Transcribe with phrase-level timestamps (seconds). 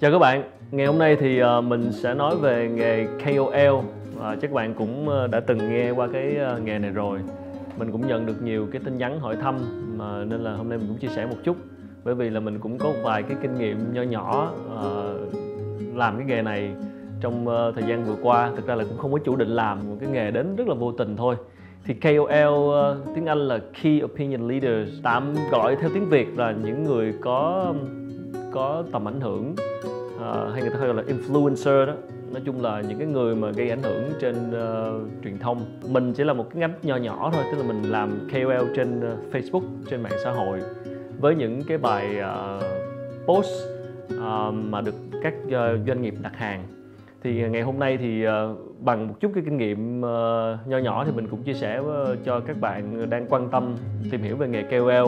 [0.00, 4.34] Chào các bạn, ngày hôm nay thì ờ, mình sẽ nói về nghề KOL và
[4.34, 7.18] chắc các bạn cũng ờ, đã từng nghe qua cái ờ, nghề này rồi.
[7.78, 9.58] Mình cũng nhận được nhiều cái tin nhắn hỏi thăm
[9.98, 11.56] mà nên là hôm nay mình cũng chia sẻ một chút
[12.04, 14.84] bởi vì là mình cũng có một vài cái kinh nghiệm nho nhỏ à,
[15.94, 16.70] làm cái nghề này
[17.20, 18.52] trong thời gian vừa qua.
[18.56, 20.74] Thực ra là cũng không có chủ định làm một cái nghề đến rất là
[20.74, 21.36] vô tình thôi.
[21.84, 26.84] Thì KOL tiếng Anh là Key Opinion Leaders, tạm gọi theo tiếng Việt là những
[26.84, 27.66] người có
[28.52, 29.54] có tầm ảnh hưởng
[30.16, 31.92] uh, hay người ta gọi là influencer đó.
[32.32, 35.64] Nói chung là những cái người mà gây ảnh hưởng trên uh, truyền thông.
[35.88, 39.12] Mình chỉ là một cái ngách nho nhỏ thôi tức là mình làm KOL trên
[39.12, 40.60] uh, Facebook trên mạng xã hội.
[41.20, 42.64] Với những cái bài uh,
[43.26, 43.50] post
[44.14, 46.77] uh, mà được các uh, doanh nghiệp đặt hàng
[47.22, 51.04] thì ngày hôm nay thì ờ, bằng một chút cái kinh nghiệm ờ, nho nhỏ
[51.04, 53.76] thì mình cũng chia sẻ với- cho các bạn đang quan tâm
[54.10, 55.06] tìm hiểu về nghề KOL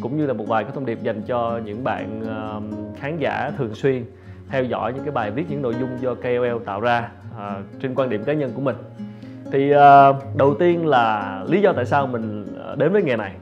[0.00, 2.60] cũng như là một vài cái thông điệp dành cho những bạn ờ,
[2.96, 4.04] khán giả thường xuyên
[4.48, 7.94] theo dõi những cái bài viết những nội dung do KOL tạo ra à, trên
[7.94, 8.76] quan điểm cá nhân của mình.
[9.52, 12.44] Thì à, đầu tiên là lý do tại sao mình
[12.76, 13.32] đến với nghề này.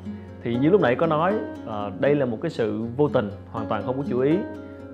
[0.43, 1.33] Thì như lúc nãy có nói
[1.69, 4.37] à, đây là một cái sự vô tình hoàn toàn không có chú ý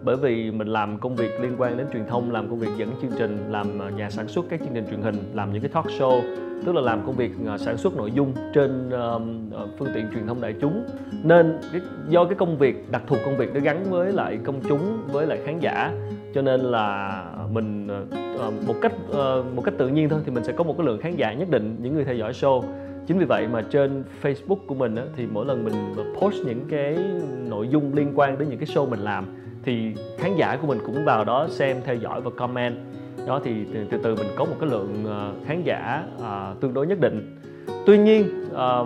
[0.02, 2.90] bởi vì mình làm công việc liên quan đến truyền thông làm công việc dẫn
[3.02, 5.68] chương trình làm ờ, nhà sản xuất các chương trình truyền hình làm những cái
[5.68, 6.20] talk show
[6.64, 9.20] tức là làm công việc ờ, sản xuất nội dung trên ờ,
[9.78, 10.84] phương tiện truyền thông đại chúng.
[11.24, 11.58] Nên
[12.08, 15.26] do cái công việc đặc thù công việc nó gắn với lại công chúng với
[15.26, 15.92] lại khán giả
[16.34, 17.88] cho nên là mình
[18.66, 18.92] một cách
[19.54, 21.50] một cách tự nhiên thôi thì mình sẽ có một cái lượng khán giả nhất
[21.50, 22.62] định những người theo dõi show.
[23.06, 25.74] Chính vì vậy mà trên Facebook của mình á, thì mỗi lần mình
[26.20, 26.98] post những cái
[27.48, 29.26] nội dung liên quan đến những cái show mình làm
[29.66, 32.76] thì khán giả của mình cũng vào đó xem theo dõi và comment.
[33.26, 36.74] Đó thì từ từ, từ mình có một cái lượng ờ, khán giả à, tương
[36.74, 37.38] đối nhất định.
[37.86, 38.78] Tuy nhiên à,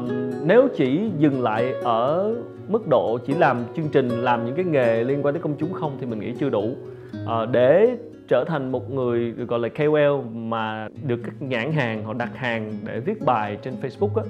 [0.43, 2.35] nếu chỉ dừng lại ở
[2.69, 5.73] mức độ chỉ làm chương trình làm những cái nghề liên quan tới công chúng
[5.73, 6.75] không thì mình nghĩ chưa đủ.
[7.27, 7.97] À, để
[8.29, 12.37] trở thành một người được gọi là KOL mà được các nhãn hàng họ đặt
[12.37, 14.23] hàng để viết bài trên Facebook á,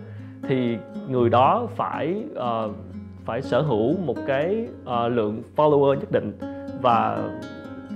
[0.49, 0.77] thì
[1.09, 2.77] người đó phải uh,
[3.25, 6.33] phải sở hữu một cái uh, lượng follower nhất định
[6.83, 7.29] và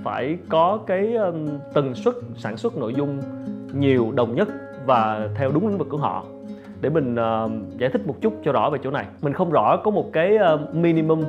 [0.03, 3.21] phải có cái um, tần suất sản xuất nội dung
[3.73, 4.47] nhiều đồng nhất
[4.85, 6.25] và theo đúng lĩnh vực của họ.
[6.81, 9.05] Để mình uh, giải thích một chút cho rõ về chỗ này.
[9.21, 11.25] Mình không rõ có một cái uh, minimum uh,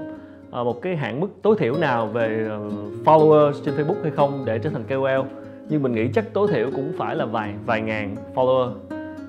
[0.53, 2.73] một cái hạn mức tối thiểu nào về uh,
[3.05, 5.27] followers trên Facebook hay không để trở thành KOL
[5.69, 8.73] nhưng mình nghĩ chắc tối thiểu cũng phải là vài vài ngàn follower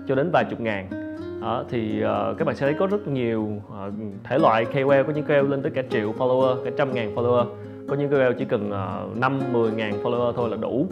[0.08, 1.07] cho đến vài chục ngàn
[1.42, 3.94] đó, thì uh, các bạn sẽ thấy có rất nhiều uh,
[4.24, 7.46] thể loại KOL có những KOL lên tới cả triệu follower cả trăm ngàn follower.
[7.88, 8.72] Có những KOL chỉ cần
[9.12, 10.88] uh, 5 10 ngàn follower thôi là đủ.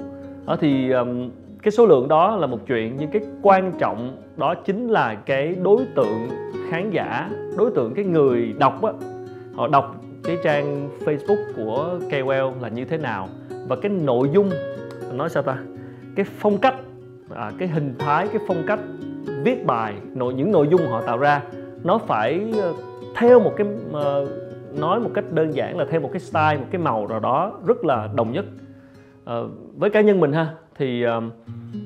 [0.46, 1.30] Đó thì um,
[1.66, 5.56] cái số lượng đó là một chuyện nhưng cái quan trọng đó chính là cái
[5.64, 6.28] đối tượng
[6.70, 8.92] khán giả đối tượng cái người đọc á
[9.56, 13.30] họ đọc cái trang Facebook của KOL là như thế nào
[13.68, 14.50] và cái nội dung
[15.14, 15.58] nói sao ta
[16.16, 16.76] cái phong cách
[17.36, 18.80] à, cái hình thái cái phong cách
[19.46, 21.42] viết bài, nội, những nội dung họ tạo ra,
[21.84, 22.74] nó phải ờ,
[23.16, 24.28] theo một cái ờ,
[24.80, 27.52] nói một cách đơn giản là theo một cái style, một cái màu nào đó
[27.66, 28.46] rất là đồng nhất.
[29.26, 30.48] Ờ, với cá nhân mình ha,
[30.78, 31.06] thì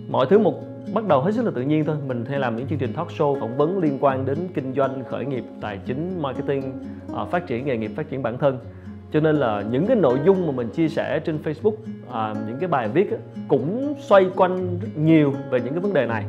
[0.10, 0.54] mọi thứ một,
[0.94, 1.96] bắt đầu hết sức là tự nhiên thôi.
[2.08, 5.04] Mình hay làm những chương trình talk show, phỏng vấn liên quan đến kinh doanh,
[5.10, 6.64] khởi nghiệp, tài chính, marketing
[7.32, 8.58] phát triển, nghề nghiệp, phát triển bản thân.
[9.12, 11.76] Cho nên là những cái nội dung mà mình chia sẻ trên Facebook
[12.12, 13.10] à, những cái bài viết
[13.48, 16.26] cũng xoay quanh rất nhiều về những cái vấn đề này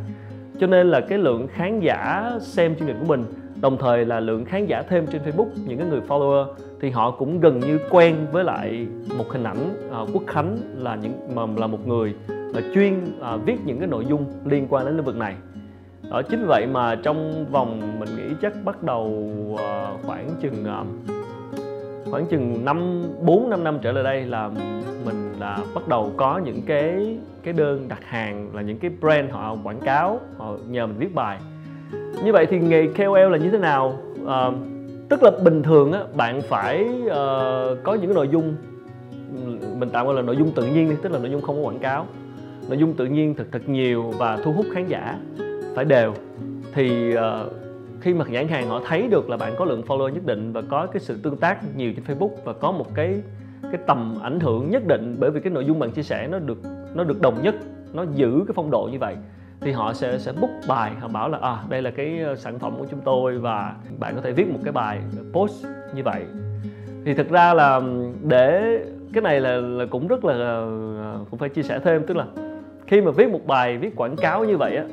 [0.61, 3.25] cho nên là cái lượng khán giả xem chương trình của mình
[3.61, 6.47] đồng thời là lượng khán giả thêm trên Facebook những cái người follower
[6.81, 8.87] thì họ cũng gần như quen với lại
[9.19, 13.47] một hình ảnh uh, Quốc Khánh là những mà là một người là chuyên uh,
[13.47, 15.35] viết những cái nội dung liên quan đến lĩnh vực này.
[16.11, 19.59] Đó chính vậy mà trong vòng mình nghĩ chắc bắt đầu uh,
[20.07, 20.87] khoảng chừng uh,
[22.11, 24.51] khoảng chừng năm bốn năm năm trở lại đây là
[25.05, 29.31] mình là bắt đầu có những cái cái đơn đặt hàng là những cái brand
[29.31, 31.39] họ quảng cáo họ nhờ mình viết bài.
[32.25, 33.99] Như vậy thì nghề KOL là như thế nào?
[34.27, 34.51] À,
[35.09, 37.13] tức là bình thường á bạn phải uh,
[37.83, 38.57] có những cái nội dung
[39.79, 41.63] mình tạm gọi là nội dung tự nhiên đi tức là nội dung không có
[41.63, 42.07] quảng cáo.
[42.69, 45.19] Nội dung tự nhiên thật thật nhiều và thu hút khán giả
[45.75, 46.15] phải đều.
[46.73, 47.21] Thì uh,
[48.01, 50.63] khi mà nhãn hàng họ thấy được là bạn có lượng follower nhất định và
[50.63, 53.23] có cái sự tương tác nhiều trên Facebook và có một cái
[53.63, 56.39] cái tầm ảnh hưởng nhất định bởi vì cái nội dung bạn chia sẻ nó
[56.39, 56.59] được
[56.95, 57.55] nó được đồng nhất
[57.93, 59.17] nó giữ cái phong độ như vậy
[59.61, 60.93] thì họ sẽ sẽ book bài.
[61.01, 64.15] Họ bảo là à đây là cái ờ, sản phẩm của chúng tôi và bạn
[64.17, 65.01] có thể viết một cái bài
[65.33, 66.25] post như vậy.
[67.05, 67.81] Thì thực ra là
[68.23, 68.79] để
[69.13, 72.17] cái này là, là cũng rất là ờ, ờ, cũng phải chia sẻ thêm tức
[72.17, 72.27] là
[72.87, 74.85] khi mà viết một bài viết quảng cáo như vậy á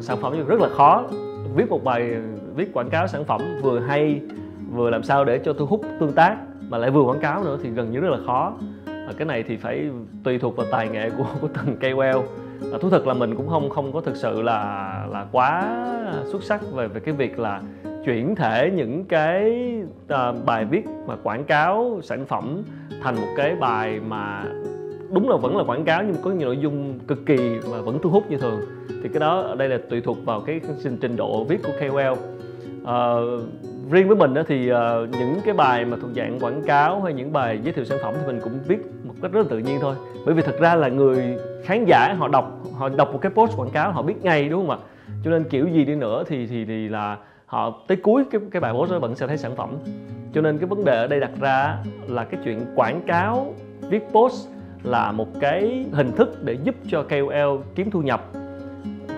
[0.00, 1.04] sản phẩm như rất là khó.
[1.54, 2.16] Viết một bài
[2.54, 4.20] viết quảng cáo sản phẩm vừa hay
[4.72, 6.36] vừa làm sao để cho thu hút tương tác
[6.68, 8.52] mà lại vừa quảng cáo nữa thì gần như rất là khó
[9.16, 9.90] cái này thì phải
[10.24, 12.24] tùy thuộc vào tài nghệ của của từng KOL
[12.72, 15.84] à, thú thật là mình cũng không không có thực sự là là quá
[16.24, 17.62] xuất sắc về về cái việc là
[18.04, 19.62] chuyển thể những cái
[20.08, 22.62] à, bài viết mà quảng cáo sản phẩm
[23.02, 24.44] thành một cái bài mà
[25.12, 27.98] đúng là vẫn là quảng cáo nhưng có nhiều nội dung cực kỳ mà vẫn
[28.02, 28.60] thu hút như thường.
[28.88, 30.60] Thì cái đó ở đây là tùy thuộc vào cái
[31.00, 32.14] trình độ viết của KOL à,
[32.84, 33.40] ờ,
[33.90, 34.78] riêng với mình đó thì uh,
[35.10, 38.14] những cái bài mà thuộc dạng quảng cáo hay những bài giới thiệu sản phẩm
[38.20, 38.78] thì mình cũng viết
[39.22, 39.94] cách rất là tự nhiên thôi.
[40.26, 43.56] Bởi vì thật ra là người khán giả, họ đọc họ đọc một cái post
[43.56, 44.86] quảng cáo, họ biết ngay, đúng không ạ?
[45.24, 47.16] Cho nên kiểu gì đi nữa thì thì thì là
[47.46, 49.70] họ, tới cuối cái cái bài post đó vẫn sẽ thấy sản phẩm.
[50.34, 51.76] Cho nên cái vấn đề ở đây đặt ra
[52.08, 53.54] là cái chuyện quảng cáo,
[53.90, 54.48] viết post
[54.82, 58.24] là một cái hình thức để giúp cho KOL kiếm thu nhập.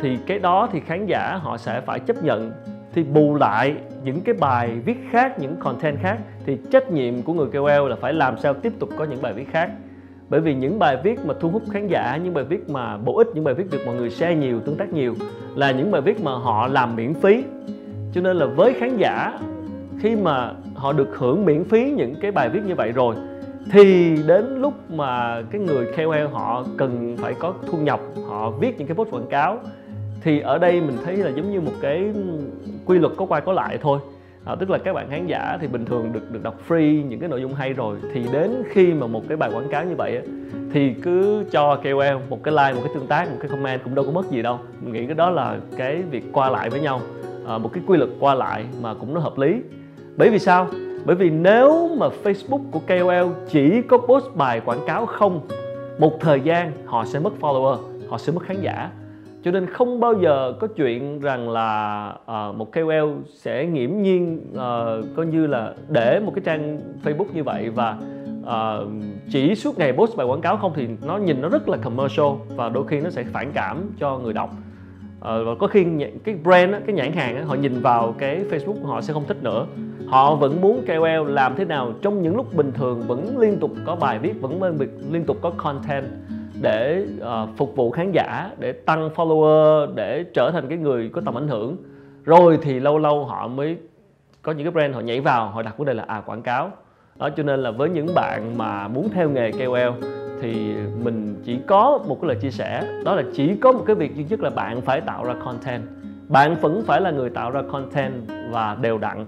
[0.02, 2.52] Thì cái đó thì khán giả họ sẽ phải chấp nhận.
[2.94, 3.74] Thì bù lại
[4.04, 7.96] những cái bài viết khác, những content khác, thì trách nhiệm của người KOL là
[8.00, 9.70] phải làm sao tiếp tục có những bài viết khác
[10.30, 13.16] bởi vì những bài viết mà thu hút khán giả, những bài viết mà bổ
[13.16, 15.14] ích, những bài viết được mọi người share nhiều, tương tác nhiều
[15.54, 17.44] là những bài viết mà họ làm miễn phí.
[18.12, 19.38] Cho nên là với khán giả,
[20.00, 23.14] khi mà họ được hưởng miễn phí những cái bài viết như vậy rồi,
[23.72, 28.78] thì đến lúc mà cái người KOL họ cần phải có thu nhập, họ viết
[28.78, 29.58] những cái post quảng cáo,
[30.22, 32.12] thì ở đây mình thấy là giống như một cái
[32.86, 33.98] quy luật có quay có lại thôi
[34.44, 37.20] à, tức là các bạn khán giả thì bình thường được được đọc free những
[37.20, 37.96] cái nội dung hay rồi.
[38.14, 40.22] Thì đến khi mà một cái bài quảng cáo như vậy á,
[40.72, 43.94] thì cứ cho KOL một cái like một cái tương tác một cái comment cũng
[43.94, 44.58] đâu có mất gì đâu.
[44.80, 47.00] Mình nghĩ cái đó là cái việc qua lại với nhau.
[47.46, 49.62] À, một cái quy luật qua lại mà cũng nó hợp lý.
[50.16, 50.66] Bởi vì sao?
[51.04, 55.40] Bởi vì nếu mà Facebook của KOL chỉ có post bài quảng cáo không
[55.98, 57.76] một thời gian họ sẽ mất follower
[58.08, 58.90] họ sẽ mất khán giả
[59.44, 64.46] cho nên không bao giờ có chuyện rằng là uh, một KOL sẽ nghiễm nhiên
[64.52, 67.96] uh, coi như là để một cái trang Facebook như vậy và
[68.42, 68.88] uh,
[69.30, 72.26] chỉ suốt ngày post bài quảng cáo không thì nó nhìn nó rất là commercial
[72.56, 74.50] và đôi khi nó sẽ phản cảm cho người đọc.
[74.50, 75.86] Uh, và có khi
[76.24, 79.42] cái brand cái nhãn hàng họ nhìn vào cái Facebook của họ sẽ không thích
[79.42, 79.66] nữa.
[80.06, 83.70] Họ vẫn muốn KOL làm thế nào trong những lúc bình thường vẫn liên tục
[83.86, 84.78] có bài viết vẫn
[85.10, 86.04] liên tục có content
[86.60, 91.22] để uh, phục vụ khán giả để tăng follower để trở thành cái người có
[91.24, 91.76] tầm ảnh hưởng.
[92.24, 93.76] Rồi thì lâu lâu họ mới
[94.42, 96.70] có những cái brand họ nhảy vào họ đặt vấn đề là à quảng cáo.
[97.18, 100.04] Đó cho nên là với những bạn mà muốn theo nghề KOL
[100.40, 103.00] thì mình chỉ có một cái lời chia sẻ.
[103.04, 105.82] Đó là chỉ có một cái việc duy nhất là bạn phải tạo ra content.
[106.28, 108.12] Bạn vẫn phải là người tạo ra content
[108.50, 109.26] và đều đặn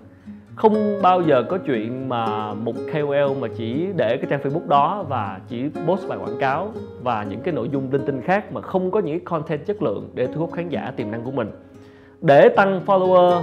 [0.55, 5.05] không bao giờ có chuyện mà một KOL mà chỉ để cái trang Facebook đó
[5.09, 6.73] và chỉ post bài quảng cáo
[7.03, 10.11] và những cái nội dung linh tinh khác mà không có những content chất lượng
[10.15, 11.51] để thu hút khán giả tiềm năng của mình.
[12.21, 13.43] Để tăng follower,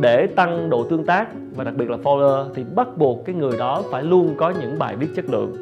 [0.00, 3.58] để tăng độ tương tác và đặc biệt là follower thì bắt buộc cái người
[3.58, 5.56] đó phải luôn có những bài viết chất lượng.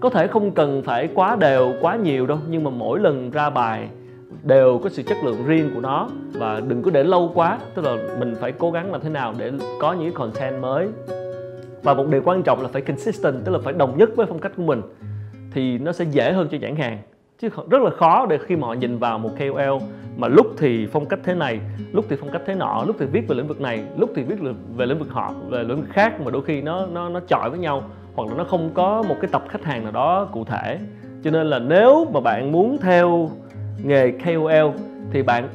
[0.00, 3.50] Có thể không cần phải quá đều, quá nhiều đâu, nhưng mà mỗi lần ra
[3.50, 3.88] bài
[4.44, 7.84] đều có sự chất lượng riêng của nó và đừng có để lâu quá, tức
[7.84, 10.88] là mình phải cố gắng làm thế nào để có những content mới.
[11.82, 14.38] Và một điều quan trọng là phải consistent, tức là phải đồng nhất với phong
[14.38, 14.82] cách của mình,
[15.52, 16.98] thì nó sẽ dễ hơn cho nhãn hàng.
[17.38, 19.86] Chứ rất là khó để khi mà họ nhìn vào một KOL
[20.16, 21.60] mà lúc thì phong cách thế này,
[21.92, 24.22] lúc thì phong cách thế nọ, lúc thì viết về lĩnh vực này, lúc thì
[24.22, 24.36] viết
[24.76, 27.50] về lĩnh vực họ, về lĩnh vực khác mà đôi khi nó nó nó chọi
[27.50, 27.82] với nhau
[28.14, 30.78] hoặc là nó không có một cái tập khách hàng nào đó cụ thể.
[31.24, 33.30] Cho nên là nếu mà bạn muốn theo
[33.84, 34.70] nghề KOL
[35.10, 35.48] thì bạn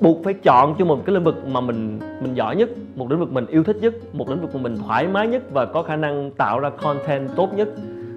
[0.00, 3.20] buộc phải chọn cho một cái lĩnh vực mà mình mình giỏi nhất một lĩnh
[3.20, 5.82] vực mình yêu thích nhất một lĩnh vực mà mình thoải mái nhất và có
[5.82, 7.68] khả năng tạo ra content tốt nhất.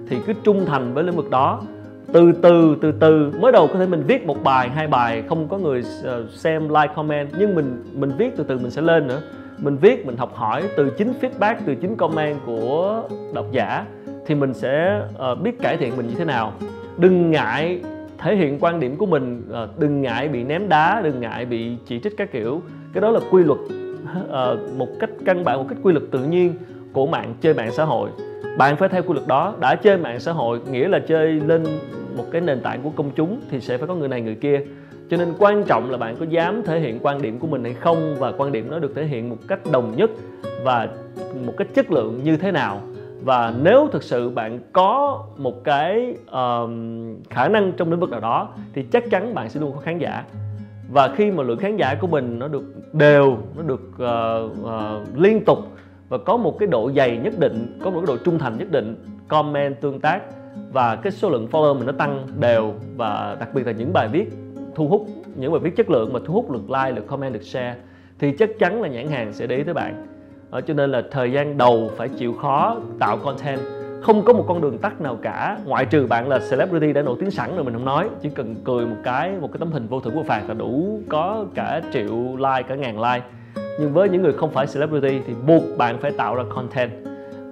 [0.08, 1.62] Thì cứ trung thành với lĩnh vực đó.
[2.12, 5.48] Từ từ từ từ mới đầu có thể mình viết một bài hai bài không
[5.48, 7.28] có người ờ, xem like comment.
[7.38, 9.22] Nhưng mình mình viết từ từ mình sẽ lên nữa.
[9.58, 13.02] Mình viết mình học hỏi từ chính feedback từ chính comment của
[13.34, 13.86] độc giả
[14.26, 16.52] thì mình sẽ uh, biết cải thiện mình như thế nào.
[16.96, 17.80] Đừng ngại
[18.18, 21.76] thể hiện quan điểm của mình ờ, đừng ngại bị ném đá, đừng ngại bị
[21.86, 22.62] chỉ trích các kiểu.
[22.92, 23.58] Cái đó là quy luật
[24.28, 26.54] ờ, một cách căn bản, một cách quy luật tự nhiên
[26.92, 28.10] của mạng, chơi mạng xã hội.
[28.58, 29.54] Bạn phải theo quy luật đó.
[29.60, 31.64] Đã chơi mạng xã hội, nghĩa là chơi lên
[32.16, 34.60] một cái nền tảng của công chúng thì sẽ phải có người này, người kia.
[35.10, 37.74] Cho nên quan trọng là bạn có dám thể hiện quan điểm của mình hay
[37.74, 40.10] không, và quan điểm nó được thể hiện một cách đồng nhất
[40.64, 40.88] và
[41.46, 42.80] một cách chất lượng như thế nào
[43.24, 46.70] và nếu thực sự bạn có một cái uh,
[47.30, 49.98] khả năng trong lĩnh vực nào đó thì chắc chắn bạn sẽ luôn có khán
[49.98, 50.24] giả.
[50.90, 55.18] Và khi mà lượng khán giả của mình nó được đều nó được uh, uh,
[55.18, 55.58] liên tục
[56.08, 58.70] và có một cái độ dày nhất định có một cái độ trung thành nhất
[58.70, 58.96] định
[59.28, 60.22] comment tương tác
[60.72, 64.08] và cái số lượng follower mình nó tăng đều và đặc biệt là những bài
[64.08, 64.32] viết
[64.74, 67.42] thu hút những bài viết chất lượng mà thu hút lượt like lượt comment được
[67.42, 67.76] share
[68.18, 70.06] thì chắc chắn là nhãn hàng sẽ để ý tới bạn
[70.54, 73.60] ở cho nên là thời gian đầu phải chịu khó tạo content.
[74.02, 77.16] Không có một con đường tắt nào cả, ngoại trừ bạn là celebrity đã nổi
[77.20, 78.08] tiếng sẵn rồi mình không nói.
[78.22, 81.00] Chỉ cần cười một cái một cái tấm hình vô thưởng vô phạt là đủ,
[81.08, 83.26] có cả triệu like, cả ngàn like.
[83.80, 86.90] Nhưng với những người không phải celebrity thì buộc bạn phải tạo ra content.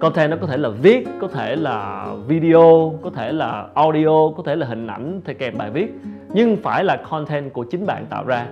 [0.00, 4.42] Content nó có thể là viết, có thể là video, có thể là audio, có
[4.46, 5.94] thể là hình ảnh thể kèm bài viết.
[6.34, 8.46] Nhưng phải là content của chính bạn tạo ra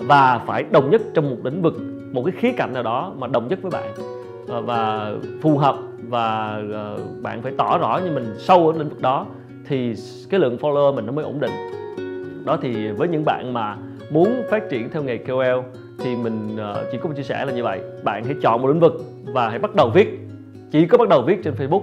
[0.00, 1.74] và phải đồng nhất trong một lĩnh vực
[2.12, 3.92] một cái khía cạnh nào đó mà đồng nhất với bạn
[4.48, 5.76] ờ, và phù hợp
[6.08, 9.26] và ờ, bạn phải tỏ rõ như mình sâu ở lĩnh vực đó,
[9.66, 9.94] thì
[10.30, 11.50] cái lượng follower mình nó mới ổn định.
[12.44, 13.76] Đó thì với những bạn mà
[14.10, 15.60] muốn phát triển theo nghề KOL
[15.98, 17.80] thì mình ờ, chỉ có một chia sẻ là như vậy.
[18.04, 18.92] Bạn hãy chọn một lĩnh vực
[19.34, 20.18] và hãy bắt đầu viết.
[20.70, 21.82] Chỉ có bắt đầu viết trên Facebook.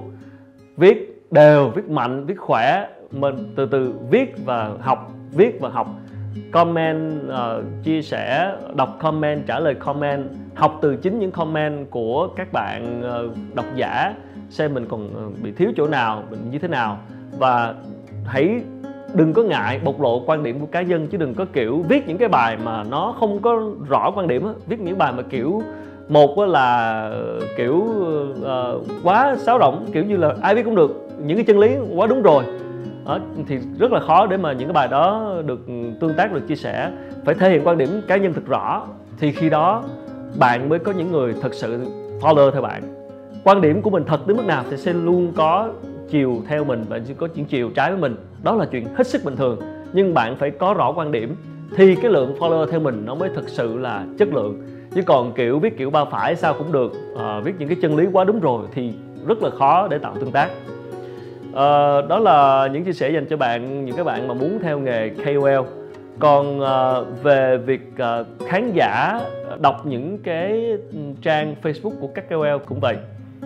[0.77, 5.87] Viết đều, viết mạnh, viết khỏe, mình từ từ viết và học, viết và học
[6.51, 10.23] comment uh, chia sẻ đọc comment trả lời comment
[10.55, 14.13] học từ chính những comment của các bạn uh, độc giả
[14.49, 16.97] xem mình còn uh, bị thiếu chỗ nào mình như thế nào.
[17.37, 17.73] Và
[18.25, 18.61] hãy
[19.13, 22.07] đừng có ngại bộc lộ quan điểm của cá nhân chứ đừng có kiểu viết
[22.07, 25.61] những cái bài mà nó không có rõ quan điểm viết những bài mà kiểu
[26.09, 27.11] một là
[27.57, 31.59] kiểu uh, quá sáo rỗng kiểu như là ai viết cũng được những cái chân
[31.59, 32.43] lý quá đúng rồi
[33.09, 35.59] đó, thì rất là khó để mà những cái bài đó được
[35.99, 36.91] tương tác được chia sẻ.
[37.25, 38.87] Phải thể hiện quan điểm cá nhân thật rõ.
[39.19, 39.83] Thì khi đó
[40.39, 41.85] bạn mới có những người thật sự
[42.21, 42.83] follow theo bạn.
[43.43, 45.69] Quan điểm của mình thật đến mức nào thì sẽ luôn có
[46.09, 48.15] chiều theo mình và sẽ có những chiều trái với mình.
[48.43, 49.59] Đó là chuyện hết sức bình thường.
[49.93, 51.35] Nhưng bạn phải có rõ quan điểm.
[51.75, 54.61] Thì cái lượng follower theo mình nó mới thực sự là chất lượng.
[54.95, 56.91] Chứ còn kiểu viết kiểu ba phải sao cũng được.
[57.17, 58.93] À, viết những cái chân lý quá đúng rồi thì
[59.27, 60.49] rất là khó để tạo tương tác
[61.55, 64.79] à, đó là những chia sẻ dành cho bạn những các bạn mà muốn theo
[64.79, 65.67] nghề KOL
[66.19, 69.19] còn à, về việc à, khán giả
[69.59, 70.77] đọc những cái
[71.21, 72.97] trang Facebook của các KOL cũng vậy.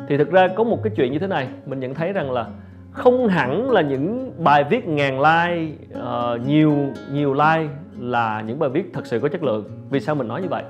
[0.08, 2.46] Thì thực ra có một cái chuyện như thế này mình nhận thấy rằng là
[2.92, 6.76] không hẳn là những bài viết ngàn like uh, nhiều
[7.14, 7.70] nhiều like
[8.00, 9.64] là những bài viết thật sự có chất lượng.
[9.90, 10.64] Vì sao mình nói như vậy?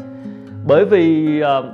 [0.68, 1.66] Bởi vì uh,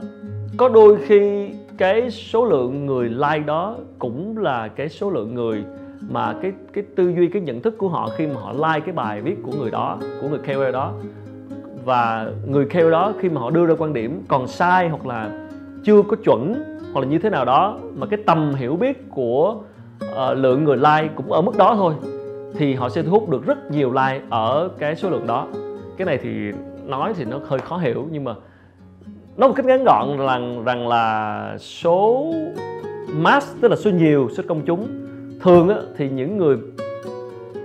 [0.57, 5.63] có đôi khi cái số lượng người like đó cũng là cái số lượng người
[6.09, 8.93] mà cái cái tư duy cái nhận thức của họ khi mà họ like cái
[8.93, 10.93] bài viết của người đó của người KOL đó.
[11.85, 15.47] Và người KOL đó khi mà họ đưa ra quan điểm còn sai hoặc là
[15.83, 19.55] chưa có chuẩn hoặc là như thế nào đó mà cái tầm hiểu biết của
[20.03, 21.93] uh, lượng người like cũng ở mức đó thôi
[22.57, 25.47] thì họ sẽ thu hút được rất nhiều like ở cái số lượng đó.
[25.97, 26.51] Cái này thì
[26.85, 28.35] nói thì nó hơi khó hiểu nhưng mà
[29.39, 32.33] nói một cách ngắn gọn là rằng là số
[33.13, 34.87] mass tức là số nhiều số công chúng
[35.41, 36.57] thường á, thì những người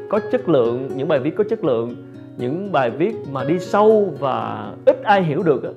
[0.09, 1.97] có chất lượng những bài viết có chất lượng
[2.37, 5.71] những bài viết mà đi sâu và ít ai hiểu được á,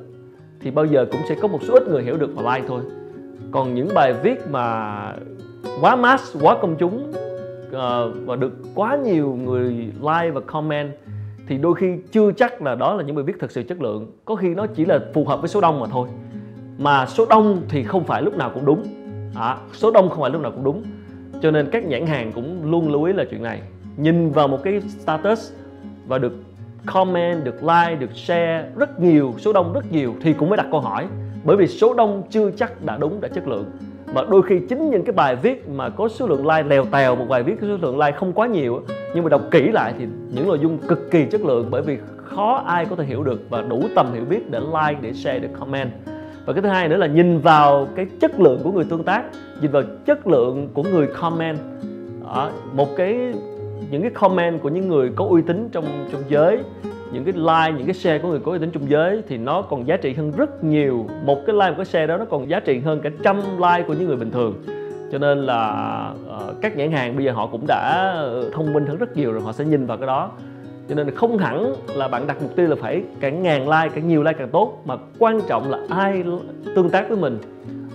[0.61, 2.81] thì bao giờ cũng sẽ có một số ít người hiểu được và like thôi.
[3.51, 4.95] Còn những bài viết mà
[5.81, 7.13] quá mass quá công chúng
[7.67, 10.91] uh, và được quá nhiều người like và comment
[11.47, 14.11] thì đôi khi chưa chắc là đó là những bài viết thật sự chất lượng.
[14.25, 16.09] Có khi nó chỉ là phù hợp với số đông mà thôi.
[16.77, 18.83] Mà số đông thì không phải lúc nào cũng đúng.
[19.35, 20.83] À, số đông không phải lúc nào cũng đúng.
[21.41, 23.61] Cho nên các nhãn hàng cũng luôn lưu ý là chuyện này.
[23.97, 25.51] Nhìn vào một cái status
[26.07, 26.33] và được
[26.85, 30.67] comment được like được share rất nhiều số đông rất nhiều thì cũng mới đặt
[30.71, 31.07] câu hỏi.
[31.43, 33.65] Bởi vì số đông chưa chắc đã đúng đã chất lượng
[34.13, 37.15] mà đôi khi chính những cái bài viết mà có số lượng like lèo tèo
[37.15, 38.81] một bài viết có số lượng like không quá nhiều
[39.15, 41.97] nhưng mà đọc kỹ lại thì những nội dung cực kỳ chất lượng bởi vì
[42.37, 45.39] khó ai có thể hiểu được và đủ tầm hiểu biết để like để share
[45.39, 45.91] để comment.
[46.45, 49.23] Và cái thứ hai nữa là nhìn vào cái chất lượng của người tương tác
[49.61, 51.57] nhìn vào chất lượng của người comment.
[52.23, 53.33] Đó, một cái
[53.91, 56.59] những cái comment của những người có uy tín trong trong giới
[57.11, 59.61] những cái like những cái share của người có uy tín trong giới thì nó
[59.61, 61.05] còn giá trị hơn rất nhiều.
[61.25, 63.83] Một cái like một cái share đó nó còn giá trị hơn cả trăm like
[63.87, 64.63] của những người bình thường.
[65.11, 68.85] Cho nên là uh, các nhãn hàng bây giờ họ cũng đã ờ, thông minh
[68.85, 70.31] hơn rất nhiều rồi họ sẽ nhìn vào cái đó.
[70.89, 73.95] Cho nên là không hẳn là bạn đặt mục tiêu là phải cả ngàn like
[73.95, 76.23] cả nhiều like càng tốt mà quan trọng là ai
[76.75, 77.39] tương tác với mình.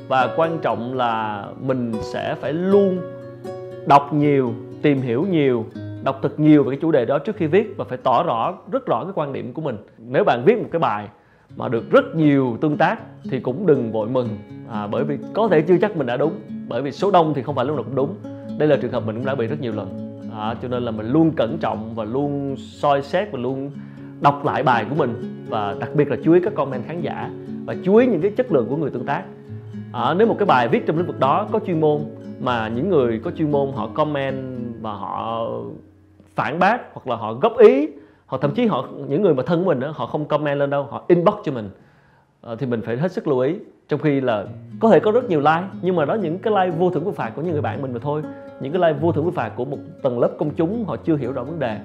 [0.08, 3.00] Và quan trọng là mình sẽ phải luôn
[3.86, 5.64] đọc nhiều tìm hiểu nhiều
[6.04, 8.54] đọc thật nhiều về cái chủ đề đó trước khi viết và phải tỏ rõ
[8.72, 9.76] rất rõ cái quan điểm của mình.
[9.98, 11.08] Nếu bạn viết một cái bài
[11.56, 12.98] mà được rất nhiều tương tác
[13.30, 14.28] thì cũng đừng vội mừng
[14.70, 16.32] à, bởi vì có thể chưa chắc mình đã đúng
[16.68, 18.14] bởi vì số đông thì không phải lúc nào cũng đúng.
[18.58, 20.90] Đây là trường hợp mình cũng đã bị rất nhiều lần à, cho nên là
[20.90, 23.70] mình luôn cẩn trọng và luôn soi xét và luôn
[24.20, 25.44] đọc lại bài của mình.
[25.48, 27.30] Và đặc biệt là chú ý các comment khán giả
[27.64, 29.22] và chú ý những cái chất lượng của người tương tác.
[29.92, 32.00] À, nếu một cái bài viết trong lĩnh vực đó có chuyên môn
[32.40, 35.46] mà những người có chuyên môn họ comment và họ
[36.34, 37.88] phản bác hoặc là họ góp ý
[38.26, 40.70] hoặc thậm chí họ những người mà thân của mình đó, họ không comment lên
[40.70, 41.70] đâu họ inbox cho mình.
[42.42, 43.56] À, thì mình phải hết sức lưu ý
[43.88, 44.44] trong khi là
[44.80, 47.10] có thể có rất nhiều like nhưng mà đó những cái like vô thưởng vô
[47.10, 48.22] phạt của những người bạn mình mà thôi.
[48.60, 51.16] Những cái like vô thưởng vô phạt của một tầng lớp công chúng họ chưa
[51.16, 51.78] hiểu rõ vấn đề.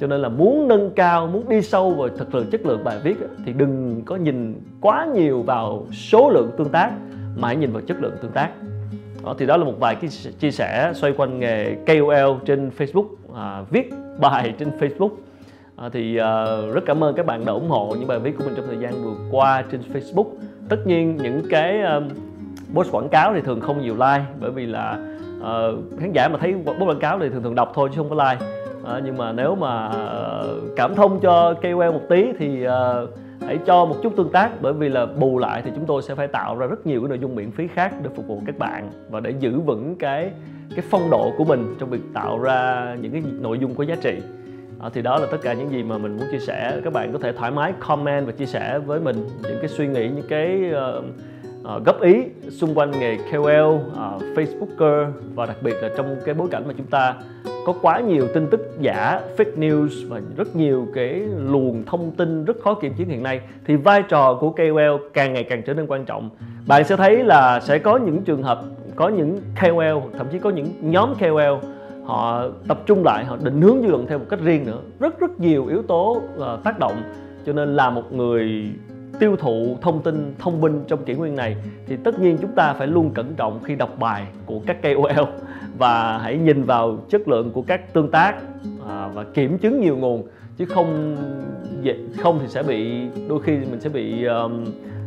[0.00, 2.98] Cho nên là muốn nâng cao muốn đi sâu vào thực sự chất lượng bài
[3.04, 3.16] viết
[3.46, 6.92] thì đừng có nhìn quá nhiều vào số lượng tương tác
[7.36, 8.50] mà hãy nhìn vào chất lượng tương tác.
[9.24, 13.06] Đó, thì đó là một vài cái chia sẻ xoay quanh nghề KOL trên Facebook
[13.34, 15.10] à, viết bài trên Facebook.
[15.76, 16.44] À, thì à,
[16.74, 18.78] rất cảm ơn các bạn đã ủng hộ những bài viết của mình trong thời
[18.78, 20.26] gian vừa qua trên Facebook.
[20.68, 22.00] Tất nhiên những cái à,
[22.74, 24.98] post quảng cáo thì thường không nhiều like bởi vì là
[25.44, 25.52] à,
[26.00, 28.30] khán giả mà thấy post quảng cáo thì thường thường đọc thôi chứ không có
[28.30, 28.46] like.
[28.84, 30.42] À, nhưng mà nếu mà à,
[30.76, 32.94] cảm thông cho KOL một tí thì à,
[33.46, 36.14] hãy cho một chút tương tác bởi vì là bù lại thì chúng tôi sẽ
[36.14, 38.58] phải tạo ra rất nhiều cái nội dung miễn phí khác để phục vụ các
[38.58, 40.30] bạn và để giữ vững cái
[40.70, 43.96] cái phong độ của mình trong việc tạo ra những cái nội dung có giá
[44.02, 44.18] trị.
[44.80, 46.80] À, thì đó là tất cả những gì mà mình muốn chia sẻ.
[46.84, 49.86] Các bạn có thể thoải mái comment và chia sẻ với mình những cái suy
[49.86, 51.04] nghĩ những cái uh,
[51.76, 56.34] uh, góp ý xung quanh nghề KOL, uh, Facebooker và đặc biệt là trong cái
[56.34, 57.14] bối cảnh mà chúng ta
[57.72, 62.44] có quá nhiều tin tức giả, fake news và rất nhiều cái luồng thông tin
[62.44, 65.74] rất khó kiểm chứng hiện nay thì vai trò của KOL càng ngày càng trở
[65.74, 66.30] nên quan trọng.
[66.66, 68.62] Bạn sẽ thấy là sẽ có những trường hợp
[68.96, 71.68] có những KOL, thậm chí có những nhóm KOL
[72.04, 74.78] họ tập trung lại, họ định hướng dư luận theo một cách riêng nữa.
[75.00, 77.02] Rất rất nhiều yếu tố uh, tác động
[77.46, 78.70] cho nên là một người
[79.20, 82.74] tiêu thụ thông tin thông minh trong kỷ nguyên này thì tất nhiên chúng ta
[82.78, 85.28] phải luôn cẩn trọng khi đọc bài của các KOL
[85.78, 88.34] và hãy nhìn vào chất lượng của các tương tác
[88.88, 91.16] à, và kiểm chứng nhiều nguồn chứ không
[92.18, 94.64] không thì sẽ bị đôi khi mình sẽ bị um,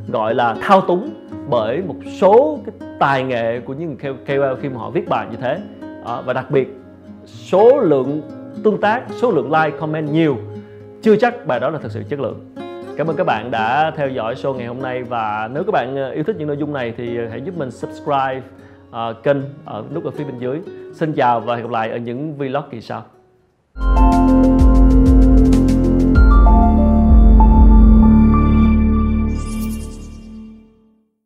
[0.08, 1.10] gọi là thao túng
[1.50, 5.38] bởi một số cái tài nghệ của những KOL khi mà họ viết bài như
[5.41, 5.60] thế.
[6.05, 6.67] À, và đặc biệt
[7.25, 8.22] số lượng
[8.63, 10.38] tương tác số lượng like comment nhiều
[11.01, 12.52] chưa chắc bài đó là thực sự chất lượng.
[12.98, 15.96] Cảm ơn các bạn đã theo dõi show ngày hôm nay và nếu các bạn
[15.96, 18.42] ờ, yêu thích những nội dung này thì ờ, hãy giúp mình subscribe
[18.90, 20.62] uh, kênh ở nút ở phía bên dưới.
[20.94, 23.04] Xin chào và hẹn gặp lại ở những vlog kỳ sau.